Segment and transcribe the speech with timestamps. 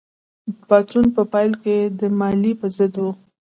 [0.67, 3.05] پاڅون په پیل کې د مالیې په ضد و.